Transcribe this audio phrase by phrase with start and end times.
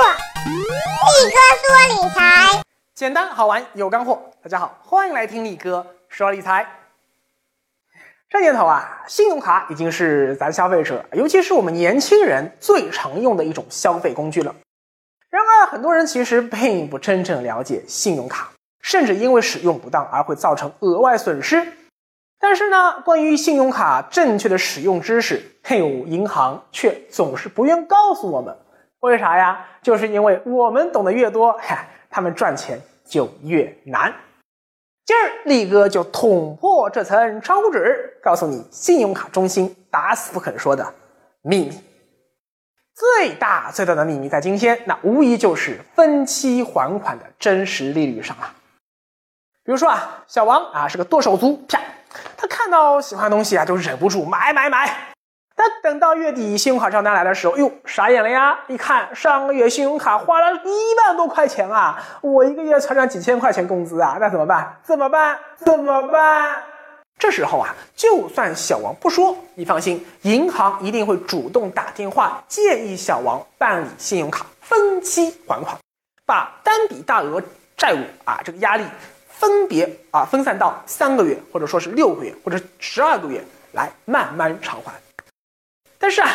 [1.06, 2.64] 力哥说理财。
[2.96, 6.66] 简单好玩有干货，大家好，欢迎来听力哥说理财。
[8.28, 14.56] 这年头啊，信用卡已经是咱消费者，尤其是我们年轻人最常用的一种消费工具了。
[15.30, 18.50] 然而，很多人其实并不真正了解信用卡，
[18.82, 21.72] 甚至因为使用不当而会造成额外损失。
[22.42, 28.54] 但是呢，关于信用卡正确的使用知识，嘿呦，银行却总是不愿告诉我们。
[29.02, 29.64] 为啥呀？
[29.84, 34.12] 就是因为我们懂得越多，嗨，他们赚钱就越难。
[35.06, 40.94] 今儿力哥就捅破这层窗户纸，告诉你信用卡中心打死不肯说的
[41.44, 41.72] 秘密。
[42.96, 48.52] 最大最大的秘密在今天，那无疑就是分期还款的真实利率上了。
[49.64, 51.80] 比如说啊，小王啊是个剁手族，啪。
[52.38, 54.90] 他看到喜欢的东西啊，就忍不住买买买。
[55.54, 58.58] 但等到月底信用卡账单来的时候，哟，傻眼了呀！
[58.68, 64.80] 一看上个月信用卡花了一万多块钱啊，我一个月才赚几千块钱工资啊，那怎么办？
[64.82, 65.38] 怎么办？
[65.58, 66.64] 怎么办？
[67.20, 75.78] 这时候啊，就算小王不说，你放心，银行一定会主动打电话建议小王办理信用卡分期还款，
[76.26, 77.40] 把单笔大额
[77.78, 78.84] 债务啊这个压力。
[79.42, 84.94] 分别啊分散到三个月，或者说是六个月，或者十二个月来慢慢偿还。
[85.98, 86.30] 但是啊，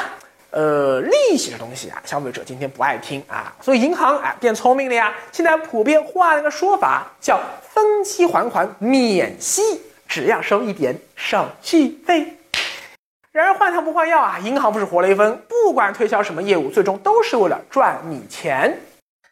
[0.50, 9.62] 呃，利息这东西啊，消费者今天不爱听啊，所以银行啊变聪明了呀，现在普遍换了个说法，叫分期还款免息，
[10.08, 12.36] 只要收一点手续费。
[13.30, 18.76] 然而换汤不换药啊，银行不是活雷锋，不管推销什么业务，最终都是为了赚你钱。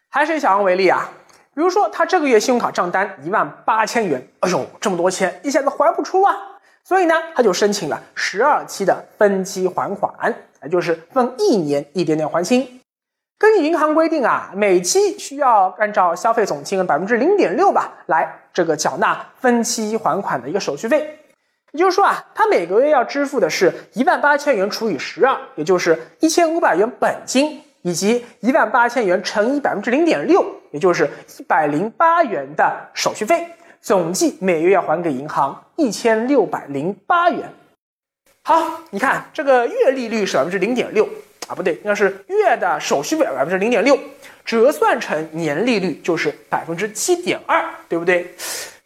[0.09, 1.11] 还是以小王为例啊。
[1.55, 6.35] 比如说，他这个月信用卡账单一万八千元，哎呦，这么多钱，一下子还不出啊！
[6.83, 10.11] 所以呢，他就申请了十二期的分期还款，
[10.61, 12.81] 也就是分一年一点点还清。
[13.37, 21.19] 根据银行规定啊，每期需要按照消费总金额百分之零点六吧，来这个缴纳分期还款的一个手续费。
[21.71, 27.61] 也就是说啊，他每个月要支付的是一万八千元除以十二，也就是一千五百元本金。
[27.85, 31.07] 以及一万八千元乘以百分之零点六，也就是
[31.37, 33.47] 一百零八元的手续费，
[33.79, 37.47] 总计每月要还给银行一千六百零八元。
[38.43, 41.07] 好，你看这个月利率是百分之零点六
[41.47, 43.95] 啊，不对，应该是月的手续费百分之零点六，
[44.43, 48.33] 折算成年利率就是百分之七点二，对不对？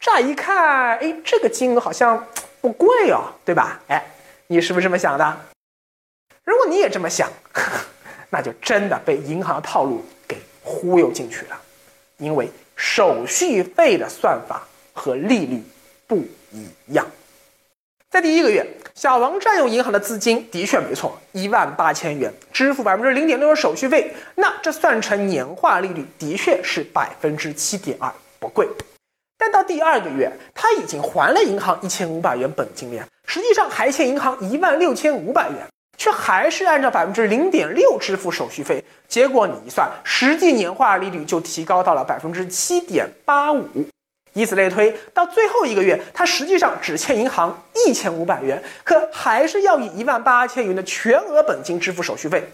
[0.01, 2.21] 乍一看，哎，这个金额好像
[2.59, 3.79] 不贵哦，对吧？
[3.87, 4.05] 哎，
[4.47, 5.37] 你是不是这么想的？
[6.43, 7.31] 如果你也这么想。
[8.29, 11.59] 那就真的被银行的套路给忽悠进去了，
[12.17, 15.63] 因为手续费的算法和利率
[16.07, 16.17] 不
[16.51, 17.05] 一样。
[18.09, 28.67] 在第一个月，小王占用银行的资金的确没错，一万八千元，支付百分之零点六的手续费，那这算成年化利率的确是百分之七点二，不贵。
[29.37, 35.67] 但到第二个月，他已经还了银行一千五百元本金了，实际上还欠银行一万六千五百元。
[35.99, 43.67] 却还是按照百分之零点六支付手续费，结果你一算，实际年化利率就提高到了百分之七点八五。
[44.31, 52.49] 以此类推，到最后一个月，他实际上只欠银行一千五百元，可还是要以一万八千元的全额本金支付手续费。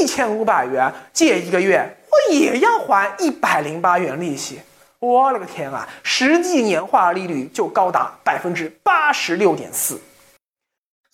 [0.00, 4.60] 一千五百元借一个月，我也要还一百零八元利息。
[4.98, 5.88] 我勒个天啊！
[6.02, 9.98] 实际年化利率就高达百分之八十六点四。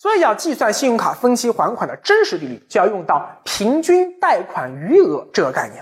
[0.01, 5.79] 所以要计算信用卡分期还款的真实利率，就要用到平均贷款余额这个概念。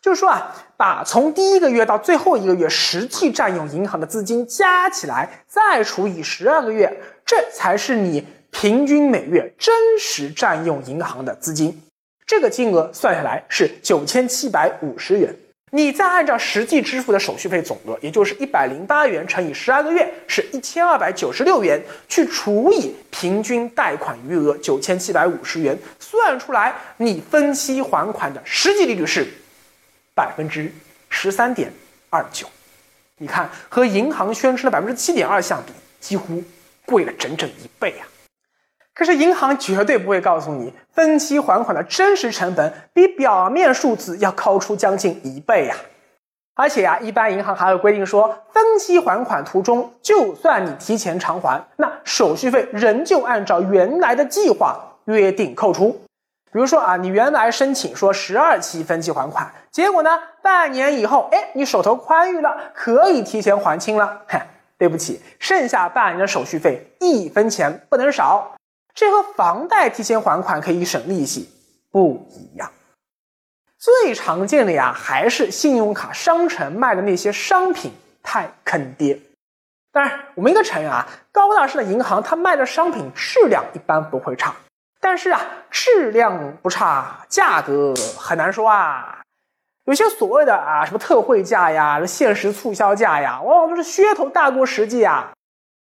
[0.00, 6.90] 就是说啊，把从第一个月到最后一个月实际占用银行的资金加起来，再除以十二个月，
[7.26, 11.82] 这才是你平均每月真实占用银行的资金。
[12.26, 15.36] 这个金额算下来是九千七百五十元。
[15.72, 29.26] 你再按照实际支付的手续费总额，也就是一百零八元乘以十二个月，是一千二百九十六元，去除以平均贷款余额九千七百五十元，算出来你分期还款的实际利率是
[30.14, 30.72] 百分之
[31.08, 31.72] 十三点
[32.10, 32.48] 二九。
[33.18, 36.42] 你看，和银行宣称的百分之七点二相比，几乎
[36.84, 38.08] 贵了整整一倍啊！
[39.00, 45.74] 可是银行绝对不会告诉你，分期还款的真实成本比表面数字要高出将近一倍呀！
[46.54, 55.98] 而且呀，一般银行还会规定说，分期还款途中，就算你提前偿还，那手续费仍旧按照原来的计划约定扣除。
[56.52, 60.10] 比如说啊，你原来申请说十二期分期还款，结果呢，
[60.42, 64.20] 半年以后，哎，你手头宽裕了，可以提前还清了。
[64.28, 64.38] 哼，
[64.76, 68.56] 对不起，剩下半年的手续费一分钱不能少。
[68.94, 71.48] 这和房贷提前还款可以省利息
[71.90, 72.70] 不一样。
[73.78, 77.92] 最常见的呀，还是信用卡商城卖的那些商品
[78.22, 79.18] 太坑爹。
[79.92, 84.54] 当然，我们应该承认啊，高大上的银行它卖的商品质量一般不会差，
[85.00, 85.40] 但是啊，
[85.70, 89.22] 质量不差，价格很难说啊。
[89.86, 95.32] 有些所谓的啊什么特惠价呀、限时促销价呀，往往都是噱头大过实际啊。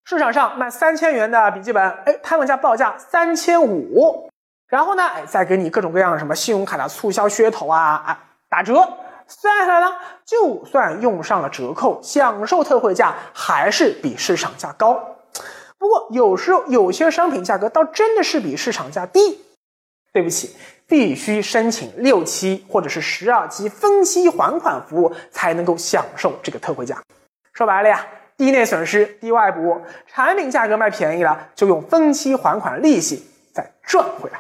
[0.10, 4.28] 市场上卖三千元的笔记本，哎，他们家报价三千五，
[4.68, 8.20] 然后呢，哎，再给你各种各样的什么信用卡的促销噱头啊，啊，
[8.50, 8.74] 打折，
[9.28, 9.96] 算下来呢，
[10.26, 15.00] 就算用上了折扣，享受特惠价，还是比市场价高。
[15.78, 19.40] 不过有时候有些商品价格倒真的是比市场价低。
[20.12, 20.56] 对不起，
[20.88, 27.00] 必须申请六期或者是十二期分期还款服务，才能够享受这个特惠价。
[27.54, 28.04] 说白了呀，
[28.40, 34.40] 低内损失，低外补，产品价格卖便宜了，就用分期还款利息再赚回来。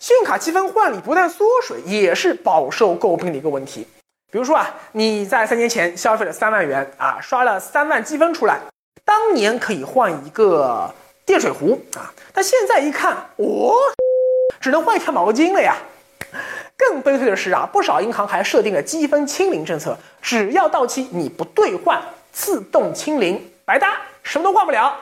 [0.00, 3.86] 信用卡积分换礼不但缩水，也是饱受诟病的一个问题。
[4.32, 8.58] 比如说啊，你在三年前消费了三万元啊，刷了三万积分出来，
[9.04, 10.92] 当年可以换一个
[11.24, 13.72] 电水壶啊，但现在一看，哦。
[14.60, 15.76] 只能换一条毛巾了呀！
[16.76, 22.02] 更悲催的是啊，不少银行还设定了积分清零政策，只要到期你不兑换，
[22.36, 24.94] 自动清零，白搭，什么都换不了。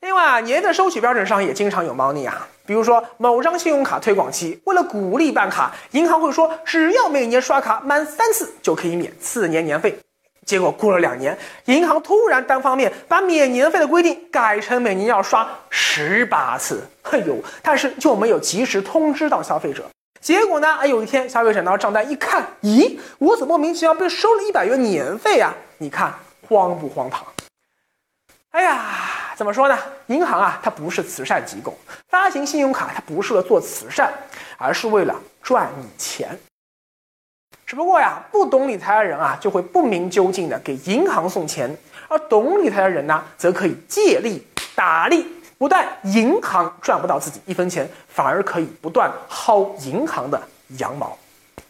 [0.00, 9.96] 另外啊，年的收取标准上也经常有猫腻啊，比如说某张信用卡推广期，为了鼓励办卡，银行会说只要每年刷卡满三次就可以免次年年费。
[10.44, 16.84] 结果过了两年，银行突然单方面把免年费的规定改成每年要刷十八次。
[17.04, 19.84] 哎呦，但是就没有及时通知到消费者。
[20.20, 20.74] 结果呢？
[20.80, 25.54] 哎，有一天消费者拿到账单一看，咦，我怎么莫名其妙被收了一百元年费啊？
[25.78, 26.12] 你看
[26.48, 27.24] 荒不荒唐？
[28.50, 29.78] 哎呀，怎么说呢？
[30.06, 31.78] 银行啊，它不是慈善机构，
[32.08, 34.12] 发行信用卡它不是为了做慈善，
[34.56, 36.38] 而是为了赚你钱。
[37.64, 41.70] 只不过呀，不懂理财的人啊，就会不明究竟的给银行送钱；
[42.08, 45.26] 而懂理财的人呢，则可以借力打力，
[45.58, 50.40] 不但银行赚不到自己一分钱，反而可以不断薅银行的
[50.78, 51.18] 羊毛。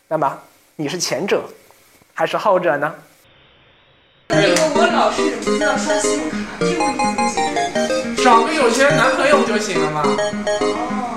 [0.07, 0.39] 那么，
[0.77, 1.43] 你是前者，
[2.13, 2.95] 还是后者呢？
[4.29, 8.23] 那个我老是忍不住要刷信用卡，这个问题怎么解决？
[8.23, 10.03] 找个有钱男朋友不就行了吗？
[10.05, 11.08] 哦。